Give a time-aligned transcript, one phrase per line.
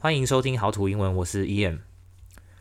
[0.00, 1.80] 欢迎收听好土英文，我是 Ian。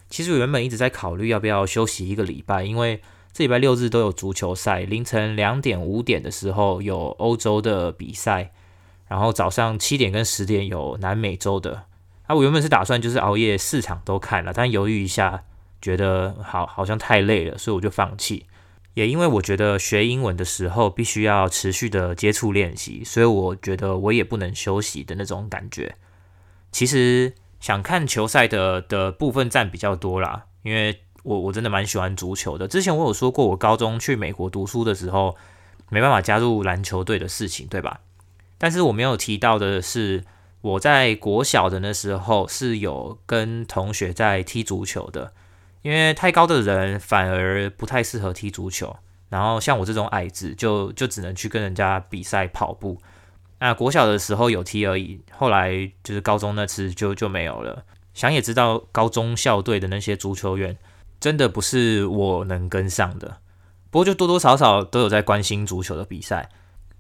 [0.10, 3.00] 其实我原本一直在考虑要不要休息一个礼拜，因为
[3.32, 8.52] 这礼拜六日都有足球赛，凌晨两点、五点的时候有欧洲的比赛，
[9.08, 11.84] 然后早上七点跟十点有南美洲的。
[12.26, 15.44] 啊，我原本是打算就是熬夜四场都看了，但犹豫一下，
[15.80, 18.48] 觉得好好像太累了，所以我就放弃。
[18.96, 25.96] 也因为我觉得学英文的时候必须要持续的接触练习，所以我觉得我也不能休息的那种感觉。
[26.78, 32.68] 其实想看球赛的的部分占比较多啦，因为我我真的蛮喜欢足球的。
[32.68, 35.36] 之前我有说过，我高中去美国读书的时候
[35.90, 38.02] 没办法加入篮球队的事情，对吧？
[38.60, 40.24] 但是我没有提到的是，
[40.62, 45.34] 我在国小的那时候是有跟同学在踢足球的。
[45.82, 48.96] 因为太高的人反而不太适合踢足球，
[49.30, 53.02] 然后像我这种矮子就就只能去跟人家比赛跑步。
[53.60, 57.84] 那国小的时候有踢而已，后来就是高中那次就就没有了。
[58.14, 60.78] 想也知道，高中校队的那些足球员
[61.20, 63.38] 真的不是我能跟上的。
[63.90, 66.50] 不过就多多少少都有在关心足球的比赛。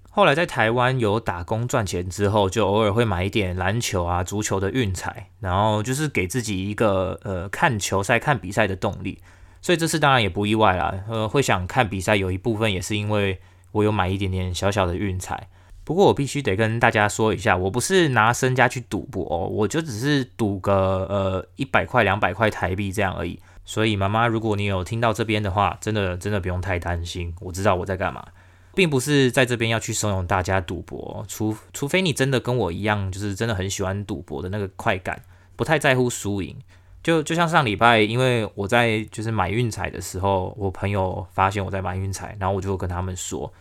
[0.10, 9.22] 后来在台湾有打工赚钱之后，就偶尔会买一点篮球啊、足球的运彩，然后就是给自己一个呃看球赛、看比赛的动力。
[9.62, 13.40] 所以这次当然也不意外啦，呃，会想看比赛有一部分也是因为
[13.74, 15.50] 我有买一点点小小的运彩。
[15.88, 23.40] 不过我必须得跟大家说一下，我不是拿身家去赌博哦，我就只是赌个呃一百块、两百块台币这样而已。
[23.64, 28.28] 所以妈妈，如果你有听到这边的话，真的真的不用太担心，我知道我在干嘛。
[28.76, 35.24] 并不是在这边要去怂恿大家赌博，除除非你真的跟我一样，就是真的很喜欢赌博的那个快感，
[35.56, 36.54] 不太在乎输赢。
[37.02, 43.54] 就就像上礼拜，因为我在就是买运彩的时候，我朋友发现我在买运彩，然后我就跟他们说，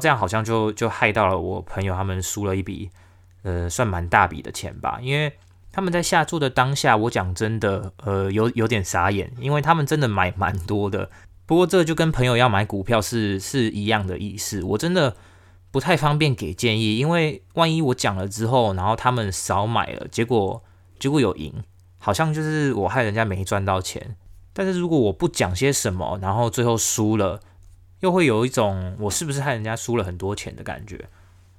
[0.00, 2.90] 这样好像就就害到了我朋友，他们输了一笔
[3.42, 4.98] 呃算蛮大笔的钱吧。
[5.00, 5.32] 因为
[5.70, 11.08] 他们在下注的当下，我讲真的呃有有点傻眼，因为他们真的买蛮多的。
[11.46, 15.16] 不过这就跟朋友要买股票是是一样的意思，我真的
[15.70, 20.62] 不太方便给建议，因为万一我讲了之后，然后他们少买了，结果
[20.98, 21.52] 结果有赢，
[21.98, 24.16] 好像就是我害人家没赚到钱。
[24.52, 27.40] 但是如果我不讲些什么，然后最后输了，
[28.00, 31.08] 又会有一种我是不是害人家输了很多钱的感觉。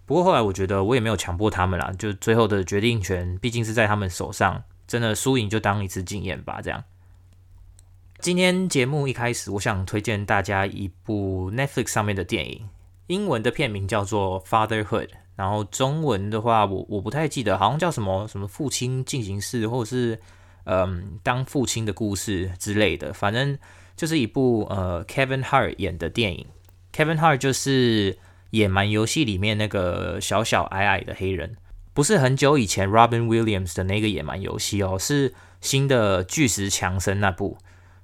[0.05, 6.83] 不过后来我觉得我也没有强迫他们啦，就最后的决定权毕竟是在他们手上，真的输赢就当一次经验吧，这样。
[8.19, 12.69] 今天节目一开始，我想推荐大家一部 Netflix 上面的电影，
[13.07, 20.19] 英文的片名叫做《Fatherhood》，然后中文的话，我我不太记得，好像叫什么什么父亲进行式，或者是
[20.65, 23.57] 嗯当父亲的故事之类的，反正
[24.01, 26.47] 就是一部呃 Kevin Hart 演的电影。
[26.91, 28.13] Kevin Hart 就是
[28.49, 31.55] 《野蛮游戏》里面那个小小矮矮的黑人，
[31.93, 37.59] 不是很久以前 Robin Williams 的那个《野蛮游戏》哦，是新的巨石强森那部。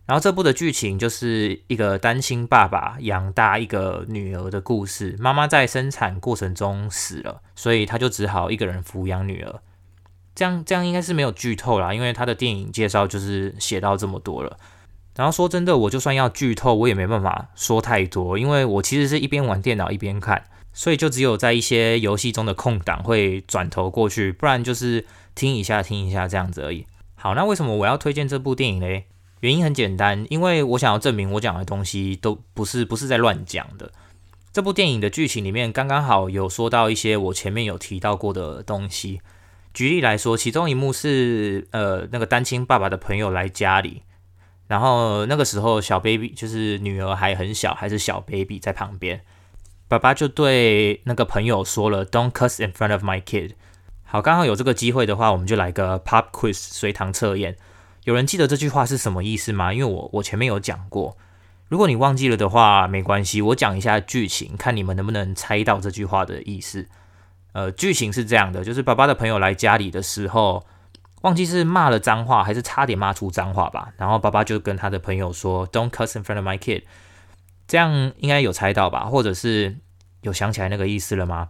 [0.06, 5.16] 然后这部的剧情就是一个单亲爸爸养大一个女儿的故事。
[5.18, 9.60] 妈妈在生产过程中死了，所以他就只好一个人抚养女儿。
[10.36, 14.60] 这样这样应该是没有剧透啦，因为他的电影介绍就是写到这么多了。
[15.18, 26.86] 然后说真的，我就算要剧透，我也没办法说太多，因为我其实是一边玩电脑一边看，所以就只有在一些游戏中的空档会转头过去，不然就是听一下听一下这样子而已。
[27.16, 29.06] 好，那为什么我要推荐这部电影嘞？
[29.40, 33.92] 原因很简单，因为我想要证明我讲的东西都不是不是在乱讲的。
[34.54, 39.22] 这部电影的剧情里面刚刚好有说到一些我前面有提到过的东西。
[39.74, 44.02] 举例来说，其中一幕是呃那个单亲爸爸的朋友来家里，
[44.68, 49.22] 然后那个时候小 baby 就是女儿还很小，还是小 baby 在旁边，
[49.88, 53.54] 爸爸就对那个朋友说了 "Don't cuss in front of my kid"。
[54.04, 57.58] 好，刚好有这个机会的话，我们就来个 pop quiz 随堂测验。
[58.04, 59.74] 有人记得这句话是什么意思吗？
[59.74, 61.18] 因为我我前面有讲过，
[61.68, 66.88] 如果你忘记了的话，没关系，我讲一下剧情，看你们能不能猜到这句话的意思。
[67.52, 70.66] 呃，剧情是这样的，就是爸爸的朋友来家里的时候，
[71.22, 73.92] 忘记是骂了脏话，还是差点骂出脏话吧。
[73.98, 76.84] 然后爸爸就跟他的朋友说，Don't cuss in front of my kid。
[77.68, 79.06] 这样应该有猜到吧？
[79.06, 79.78] 或者是
[80.22, 81.50] 有想起来那个意思了吗？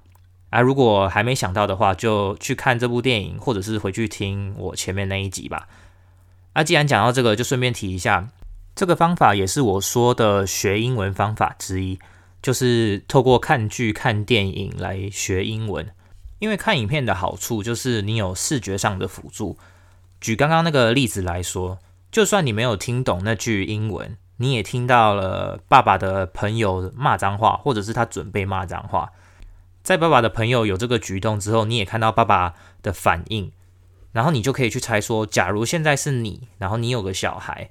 [0.49, 5.67] 啊，如果还没想到的话，就去看这部电影，或者是回去听我前面那一集吧。
[6.55, 8.29] 那既然讲到这个，就顺便提一下，
[8.73, 11.99] 这个方法也是我说的学英文方法之一，
[12.41, 15.87] 就是透过看剧、看电影来学英文。
[16.39, 19.57] 因为看影片的好处就是你有视觉上的辅助。
[20.19, 21.79] 举刚刚那个例子来说，
[22.11, 29.11] 就算你没有听懂那句英文，你也听到了爸爸的朋友骂脏话，或者是他准备骂脏话。
[29.83, 33.51] 在爸爸的朋友有这个举动之后，你也看到爸爸的反应。
[34.13, 37.69] 然后你就可以去猜说，假如现在是你，然后你有个小孩，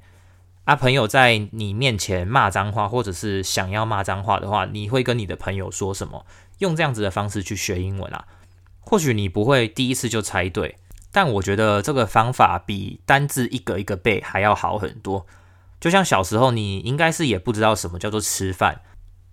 [0.65, 6.25] 啊，朋友在你面前骂脏话，或者是想要骂脏话的话，你会跟你的朋友说什么？
[6.59, 8.27] 用这样子的方式去学英文啊，
[8.89, 10.79] 或许你不会第一次就猜对，
[11.13, 15.27] 但我觉得这个方法比单字一个一个背还要好很多。
[15.81, 18.81] 就像小时候，你应该是也不知道什么叫做吃饭，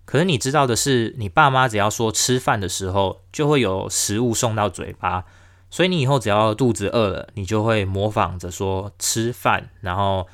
[0.04, 5.24] 可是你知道的是，你爸妈只要说吃饭的时候，就会有食物送到嘴巴。
[5.70, 10.28] 所以你以后只要肚子饿了，你就会模仿着说吃饭，然后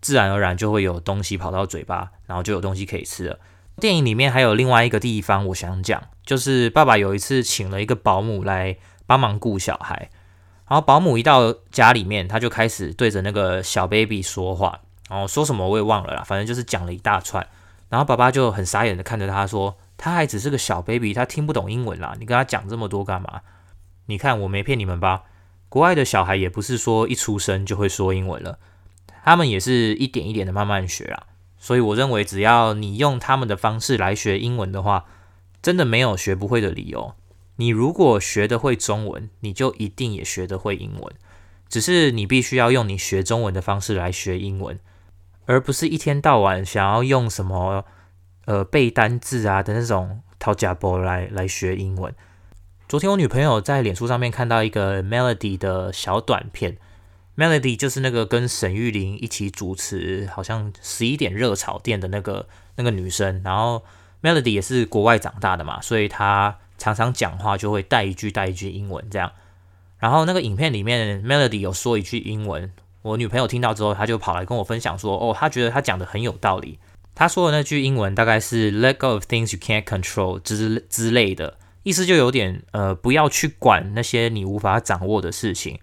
[0.00, 3.38] 自然而然就会有东西跑到嘴巴，然后就有东西可以吃了。
[3.78, 10.08] 电影里面还有另外一个地方，我想讲，就是爸爸有一次请了一个保姆来帮忙顾小孩，
[10.66, 14.80] 然后保姆一到家里面，他就开始对着那个小 baby 说话，
[15.10, 17.46] 然后说什么我也忘了啦，反正就是讲了一大串，
[17.90, 23.42] 然后爸爸就很傻眼的看着他说，他还只是个小 baby，他听不懂英文啦，你跟他讲这么多干嘛？
[24.06, 25.24] 你看，我没骗你们吧？
[25.68, 28.58] 国外的小孩也不是说一出生就会说英文了，
[29.22, 31.26] 他们也是一点一点的慢慢学啊。
[31.66, 35.04] 所以我认为，只要你用他们的方式来学英文的话，
[35.60, 37.14] 真的没有学不会的理由。
[37.56, 41.12] 你如果学得会中文，你就一定也学得会英文。
[41.68, 44.78] 只是你必须要用你学中文的方式来学英文，
[45.46, 47.84] 而不是一天到晚想要用什么
[48.44, 52.14] 呃背单字啊的那种讨价包来来学英文。
[52.88, 56.78] 昨天我女朋友在脸书上面看到一个 Melody 的小短片
[57.36, 63.42] ，Melody 就是那个跟沈玉琳一起主持，好像十一点热炒店的那个那个女生。
[63.44, 63.84] 然后
[64.22, 69.32] Melody 也是国外长大的嘛，所以她常常讲话就会带一句带一句英文这样。
[69.98, 72.70] 然后那个影片里面 Melody 有说一句英文，
[73.02, 76.78] 我女朋友听到之后，她就跑来跟我分享说：“哦，她觉得她讲的很有道理。”
[77.14, 81.56] 她说的那句英文大概是 “Let go of things you can't control” 之之类的。
[81.82, 85.78] 意思就有点呃，不要去管那些你无法掌握的事情。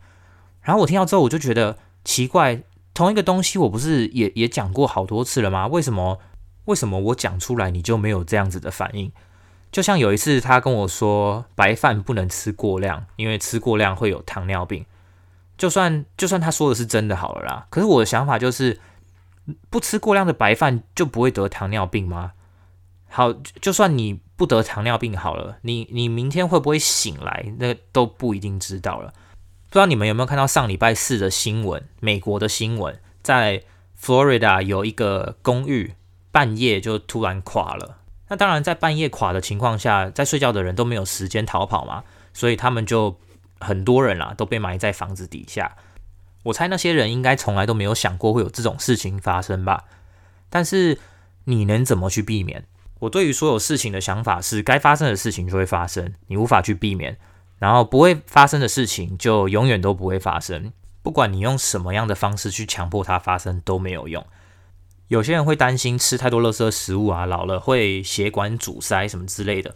[0.64, 2.64] 然后我听到之后，我就觉得奇怪，
[2.94, 5.68] 同一个东西我不是也也讲过好多次了吗？
[5.68, 6.20] 为什么
[6.66, 9.12] 为什么我讲出来你就没有这样子的反应？
[9.72, 14.86] 就像有一次他跟我说白饭不能吃过量，因为吃过量会有糖尿病。
[15.58, 18.80] 就算就算他说的是真的好了啦，可是我的想法就是
[19.70, 22.32] 不吃过量的白饭就不会得糖尿病吗？
[23.10, 29.14] 好，就算你不得糖尿病好了，你你明天会不会醒来，那都不一定知道了。
[29.74, 31.84] 不知道你们有没有看到上礼拜四的新闻？
[32.00, 33.64] 美国的新闻，在
[34.00, 35.96] Florida 有一个公寓
[36.32, 37.98] 半夜就突然垮了。
[38.28, 42.04] 那当然，在半夜垮的情况下，在睡觉的人都没有时间逃跑嘛，
[42.34, 43.20] 所以他们就
[43.60, 45.76] 很多人啦都被埋在房子底下。
[46.44, 49.86] 我猜那些人应该从来都没有想过会有这种事情发生吧？
[50.52, 51.00] 但是
[51.46, 52.68] 你能怎么去避免？
[53.00, 57.16] 我对于所有事情的想法是，该发生的事情就会发生，你无法去避免；
[57.64, 60.74] 然后不会发生的事情就永远都不会发生。
[61.02, 64.26] 不管你用什么样的方式去强迫它发生都没有用。
[65.08, 69.76] 有些人会担心吃太多垃圾食物啊，老了会血管阻塞什么之类的。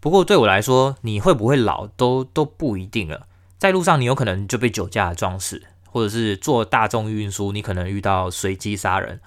[0.00, 3.26] 不过对我来说，你会不会老都都不一定了。
[3.58, 9.20] 在路上你有可能就被酒驾撞死，或者是坐大众运输，你可能遇到随机杀人。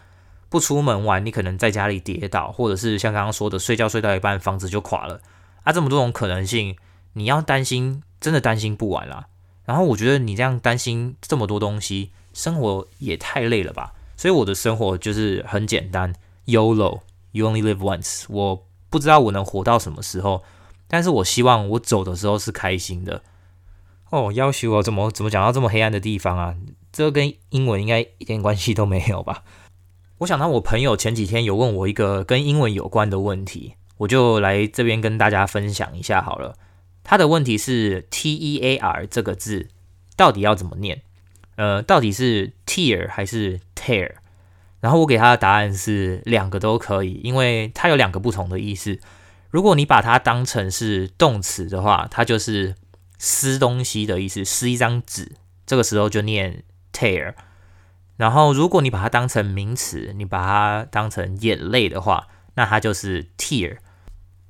[0.50, 5.21] 不出门玩，你可能在家里跌倒，或者是像刚刚说的，睡觉睡到一半，房子就垮了
[5.63, 5.71] 啊！
[5.71, 6.75] 这么多种可能性，
[7.13, 9.27] 你要担心，真的担心不完啦。
[9.65, 13.93] 然后我觉得你这样担心这么多东西，生活也太累了吧。
[14.17, 16.13] 所以我的生活就是很简单
[16.45, 18.25] ，YOLO，You only live once。
[18.29, 20.43] 我不知道我能活到什么时候，
[20.88, 23.24] 但是我希望我走的时候是开心的。
[24.09, 26.55] 哦，要求我怎么怎么讲到这么黑暗的地方啊？
[26.91, 29.43] 这跟英文应该一点关系都没有吧？
[30.17, 36.55] 我想到我朋友前几天有问我一个跟英文有关的问题，我就来这边跟大家分享一下好了。
[37.12, 39.68] 他的问题是 T E A R 这个字
[40.15, 41.01] 到底要怎么念？
[41.58, 44.13] 呃，到底是 tear 还是 tear？
[44.80, 48.98] 然后我给他的答案是两个都可以，因为它有两个不同的意思。
[49.50, 52.75] 如果你把它当成是动词的话，它就是
[53.18, 55.34] 撕东西的意思，撕一张纸，
[55.65, 56.63] 这个时候就念
[56.94, 57.34] tear。
[58.15, 63.80] 然后，如果你把它当成名词，你把它当成眼泪的话，那它就是 tear。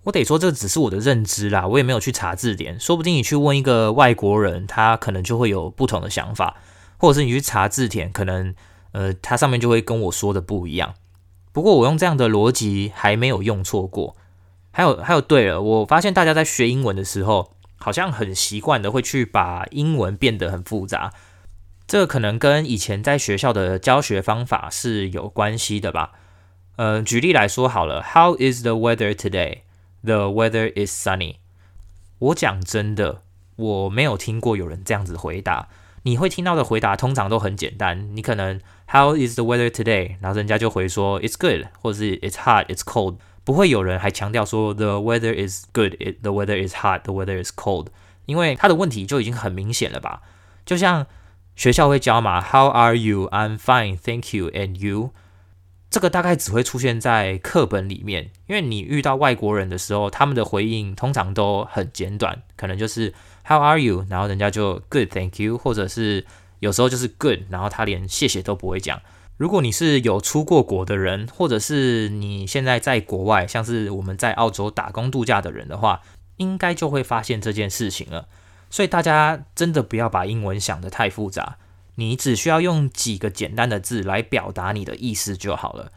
[0.03, 2.79] 我得说，这只是我的认知啦，我也没有去查字典。
[2.79, 6.57] 说不定你去问一个外国人，他可能就会有不同的想法，
[6.97, 8.55] 或者是你去查字典，可能
[8.93, 10.95] 呃，它上面就会跟我说的不一样。
[11.51, 14.15] 不过我用这样的逻辑还没有用错过。
[14.71, 21.13] 还有还有，对了，我发现大家在学英文的时候，好像很习惯的会去把英文变得很复杂。
[21.85, 26.13] 这可能跟以前在学校的教学方法是有关系的吧。
[26.77, 29.59] 呃，举例来说好了，How is the weather today?
[30.03, 31.35] The weather is sunny.
[32.19, 33.21] 我讲真的，
[33.55, 35.67] 我没有听过有人这样子回答。
[36.03, 40.15] 你会听到的回答通常都很简单，你可能 How is the weather today？
[40.19, 43.17] 然后人家就回说 It's good，或者是 It's hot, It's cold。
[43.43, 47.87] 不会有人还强调说 The weather is good, the weather is hot, the weather is cold，
[48.25, 50.21] 因为他的问题就已经很明显了吧？
[50.65, 51.07] 就像
[51.55, 53.27] 学校会教嘛，How are you?
[53.29, 54.49] I'm fine, thank you.
[54.51, 55.11] And you？
[55.91, 63.13] 这个大概只会出现在课本里面，因为你遇到外国人的时候，他们的回应通常都很简短，可能就是
[63.45, 64.05] How are you？
[64.09, 66.25] 然后人家就 Good, thank you，或者是
[66.59, 69.01] 有时候就是 Good，然后他连谢谢都不会讲。
[69.35, 76.01] 如果你是有出过国的人，或者是你现在在国外，像是我们在澳洲打工度假的人的话，
[76.37, 78.29] 应该就会发现这件事情了。
[78.69, 81.57] 所以大家真的不要把英文想得太复杂，
[82.01, 85.91] 你只需要用几个简单的字来表达你的意思就好了。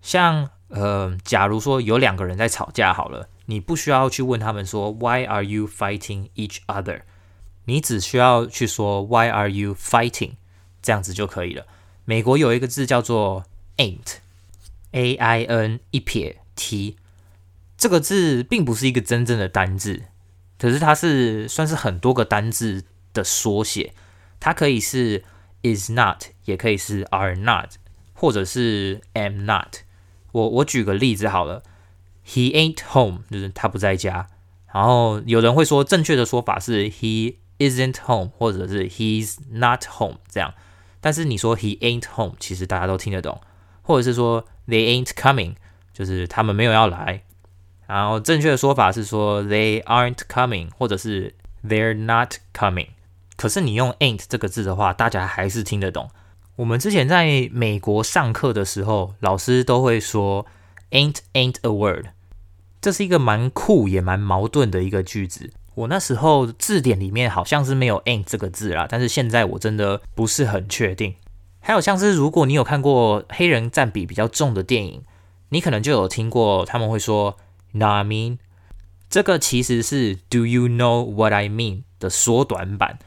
[0.00, 3.28] 像呃，假如说有两个人在吵架好了。
[3.46, 7.02] 你不需要去问他们说 Why are you fighting each other？
[7.64, 10.36] 你只需要去说 Why are you fighting？
[10.80, 11.66] 这样子就可以了。
[12.04, 13.44] 美国有一个字叫做
[13.78, 16.96] ain't，A I N 一撇 T，
[17.76, 20.04] 这个字并不是一个真正的单字，
[20.58, 23.92] 可是它是算是很多个单字的缩写。
[24.44, 25.24] 它可以是
[25.62, 27.76] is not，也可以是 are not，
[28.12, 29.76] 或者是 am not。
[30.32, 31.62] 我我举个例子好了。
[32.26, 34.28] He ain't home，就是他不在家。
[34.70, 40.52] 然后有人会说，正确的说法是 He isn't home，或者是 He's not home 这样。
[41.00, 43.40] 但是你说 He ain't home，其实大家都听得懂。
[43.80, 45.54] 或者是说 They ain't coming，
[45.94, 47.22] 就是他们没有要来。
[47.86, 51.34] 然后正确的说法是说 They aren't coming，或者是
[51.66, 52.88] They're not coming。
[53.44, 56.08] 可是你用 ain't 这个字的话，大家还是听得懂。
[56.56, 60.46] 我们之前在美国上课的时候，老师都会说
[60.92, 62.06] Ain't ain't a word。
[62.80, 65.50] 这是一个蛮酷也蛮矛盾的一个句子。
[65.74, 71.14] 我那时候字典里面好像是没有 ain't 这个字啦，但是现在我真的不是很确定。
[71.60, 75.02] 还有像是如果你有看过黑人占比比较重的电影，
[75.50, 77.36] 你可能就有听过他们会说
[77.74, 78.38] ，na mean，
[79.10, 82.98] 这个其实是 Do you know what I mean 的缩短版。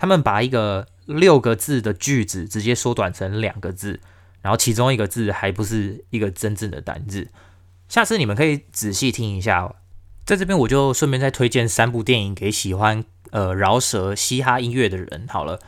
[0.00, 4.00] 他们把一个六个字的句子直接缩短成两个字，
[4.40, 7.28] 然后其中一个字还不是一个真正的单字。
[7.86, 9.74] 下次你们可以仔细听一下，
[10.24, 15.26] 在这边我就顺便再推荐三部电影给喜欢呃饶舌嘻哈音乐的人。
[15.28, 15.60] 好了，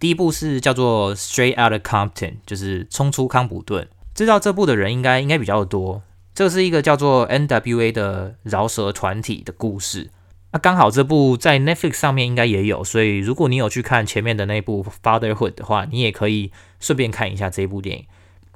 [0.00, 2.10] 第一部是叫做《Straight Outta Compton》，
[2.46, 3.86] 就是冲出康普顿。
[4.14, 6.02] 知道这部的人应该应该比较多。
[6.34, 10.10] 这是一个叫做 N.W.A 的饶舌团体的故事。
[10.56, 18.06] 那刚好这部在 Netflix 上面应该也有，所以如果你有去看前面的那部《Fatherhood》的话，你也可以顺便看一下这部电影。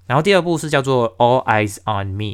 [0.06, 2.24] 然后第二部是叫做《All Eyes on Me》。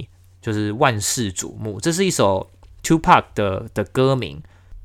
[0.41, 2.49] 就是万事瞩目，这是一首
[2.85, 4.41] Tupac 的的歌名，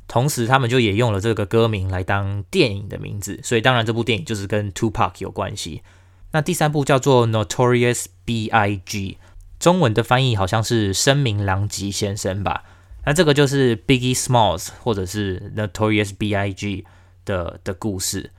[0.08, 5.84] 同时他们就也用了这个歌名来当电影的名字，所以当然这部电影就是跟 Tupac 有关系。
[6.32, 9.20] 那第三部叫做 Notorious B.I.G.，
[9.60, 12.64] 中文的翻译好像是声名狼藉先生吧？
[13.06, 16.86] 那这个就是 Biggie Smalls 或者是 Notorious B.I.G.
[17.26, 18.32] 的的故事。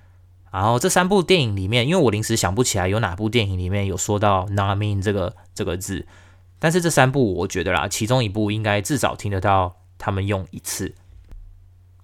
[0.52, 6.07] 然后这三部电影里面，因为我临时想不起来有哪部电影里面有说到 Know what I mean 这个这个字。
[6.59, 10.95] 但是这三部，我觉得啦，其中一部应该至少听得到他们用一次。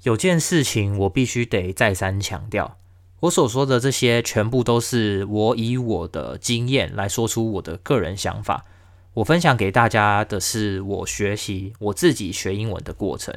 [0.03, 2.79] 有件事情我必须得再三强调，
[3.21, 8.65] 我所说的这些全部都是我以我的经验来说出我的个人想法。
[9.15, 13.35] 我分享给大家的是我学习我自己学英文的过程。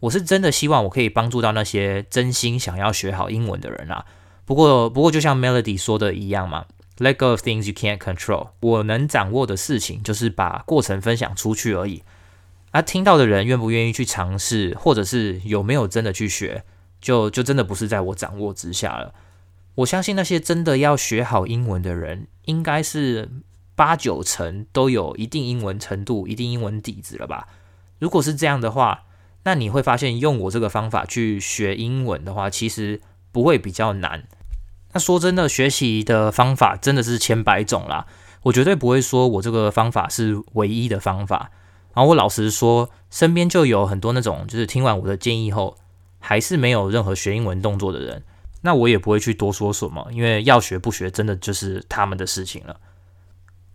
[0.00, 4.04] 我是真的希望我可以帮助到那些真心想要学好英文的人啊。
[4.44, 6.66] 不过，不过就像 Melody 说的一样嘛。
[6.98, 8.48] Let go of things you can't control。
[8.60, 12.02] 我能掌握的事情就是把过程分享出去而已。
[12.70, 16.64] 而、啊、听到的人愿不愿意去尝试，或者是有没有真的去学，
[17.00, 19.14] 就就真的不是在我掌握之下了。
[19.76, 23.28] 我相信那些真的要学好英文的人，应该是
[23.76, 27.46] 八九成都有一定英文程度、一定英文底子了吧？
[28.00, 29.04] 如果是这样的话，
[29.44, 34.24] 那你会发现用我这个方法去学英文的话，其实不会比较难。
[34.92, 38.06] 那说真的，学习的方法真的是千百种啦。
[38.42, 41.50] 我绝对不会说我这个方法是唯一的方法。
[41.94, 45.76] 然后我老实说，身边就有很多那种，就是听完我的建议后，
[46.18, 48.22] 还是没有任何学英文动作的人。
[48.62, 52.80] 那我也不会去多说什么，因为要学不学，真的就是他们的事情了。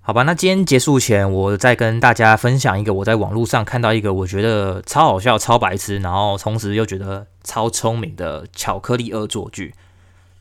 [0.04, 9.76] 好吧，那今天结束前，我再跟大家分享一个我在网络上看到一个我觉得超好笑、超白痴，然后同时又觉得超聪明的巧克力恶作剧。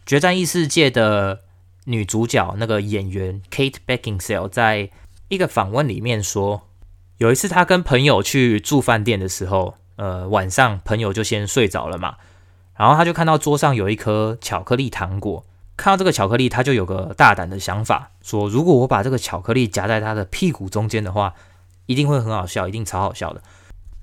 [0.07, 1.41] 决战异世界的
[1.85, 4.89] 女主角那个演员 Kate Beckinsale 在
[5.29, 6.63] 一个访问里面说，
[7.19, 12.17] 有一次她跟朋友去住饭店的时候，呃，晚上朋友就先睡着了嘛，
[12.79, 15.45] 然后她就看到桌上有一颗巧克力糖果，
[15.81, 21.33] 看到这个巧克力，他就有个大胆的想法，说如果我把这个巧克力夹在他的屁股中间的话，
[21.87, 23.41] 一定会很好笑，一定超好笑的。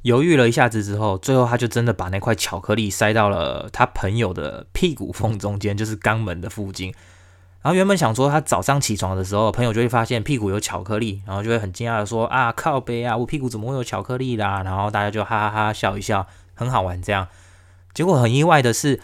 [0.02, 6.92] 犹豫了一下子之后，最后他就真的把那块巧克力塞到了他朋友的屁股缝中间，就是肛门的附近。
[7.62, 14.64] 然后原本想说他早上起床的时候，朋友就会发现屁股有巧克力，然后就会很惊讶的说啊，靠北啊，我屁股怎么会有巧克力啦？
[14.64, 17.28] 然后大家就哈哈哈笑一笑，很好玩这样。
[17.94, 19.02] 结果很意外的是，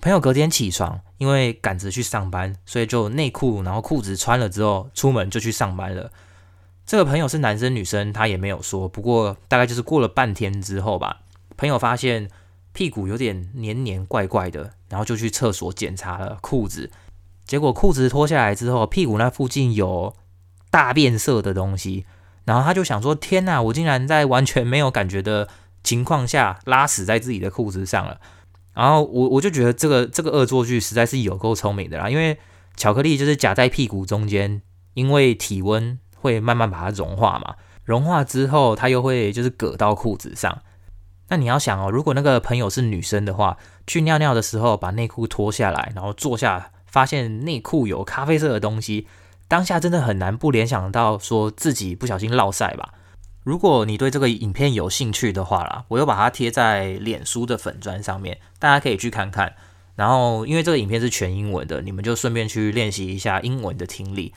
[0.00, 6.10] 朋友隔天起床，因为赶着去上班，所以就内裤然后裤子穿了之后出门就去上班了。
[6.86, 8.88] 这个朋友是男生女生，他也没有说。
[8.88, 11.20] 不过大概就是过了半天之后吧，
[11.56, 12.30] 朋友发现
[12.72, 16.90] 屁股有点黏黏怪怪的，然后就去厕所检查了裤子。
[17.44, 20.14] 结果裤子脱下来之后，屁股那附近有
[20.70, 22.04] 大变色的东西。
[22.44, 25.48] 然后他就想说：“天哪，我竟然在完全没有感觉的
[25.82, 28.20] 情况下拉屎在自己的裤子上了。”
[28.76, 32.38] 然后我我就觉得这个这个恶作剧实在是有够聪明的啦，因为
[32.76, 34.62] 巧克力就是夹在屁股中间，
[34.94, 35.98] 因为体温。
[36.18, 37.54] 会慢慢把它融化嘛，
[37.84, 40.62] 融化之后它又会就是搁到裤子上。
[41.28, 49.06] 那你要想哦，如果那个朋友是女生的话，去尿尿的时候把内裤脱下来，然后坐下发现内裤有咖啡色的东西，
[49.46, 52.94] 当下真的很难不联想到说自己不小心落赛吧。
[53.46, 59.54] 如果你对这个影片有兴趣的话啦，我又把它贴在脸书的粉砖上面，大家可以去看看。
[59.94, 64.34] 然后因为这个影片是全英文的，你们就顺便去练习一下英文的听力。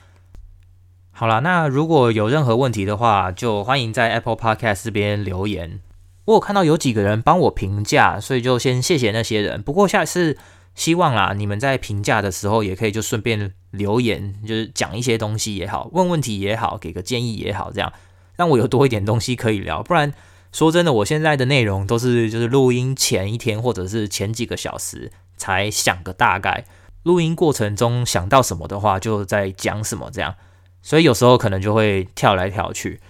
[1.10, 5.80] 好啦，那如果有任何问题的话，就欢迎在 Apple Podcast 这边留言。
[6.26, 9.60] 我有看到有几个人帮我评价，所以就先谢谢那些人。
[9.60, 10.38] 不过下次
[10.76, 17.92] 希望啦，你们在评价的时候也可以就顺便留言，就是讲一些东西也好，问问题也好，给个建议也好，这样
[18.40, 19.82] 让我有多一点东西可以聊。
[19.82, 20.14] 不然
[20.50, 26.64] 说真的，我现在的内容都是就是录音前一天或者是前几个小时才想个大概，
[27.02, 30.36] 录音过程中想到什么的话就在讲什么这样。
[30.80, 33.02] 所以有时候可能就会跳来跳去。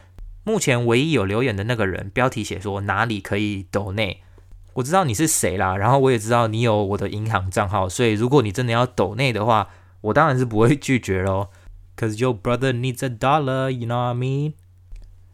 [0.42, 4.22] 目前唯一有留言的那个人，标题写说哪里可以抖内，
[4.72, 9.68] 我知道你是谁啦，然后我也知道你有我的银行账号，所以如果你真的要抖内的话，
[10.00, 11.46] 我当然是不会拒绝喽。
[11.96, 14.54] Cause your brother needs a dollar, you know what I mean？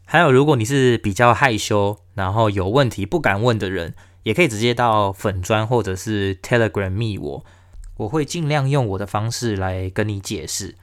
[0.08, 7.44] 还有，如果你是比较害羞，然后有问题不敢问的人，也可以直接到粉砖或者是 Telegram 密我，
[7.96, 10.76] 我会尽量用我的方式来跟你解释。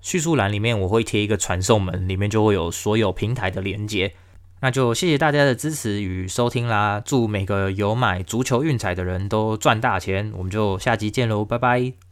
[0.00, 4.12] 叙述栏里面我会贴一个传送门，里面就会有所有平台的连接。
[4.60, 7.00] 那就谢谢大家的支持与收听啦！
[7.04, 10.32] 祝每个有买足球运彩的人都赚大钱！
[10.36, 12.03] 我们就下集见喽，拜拜。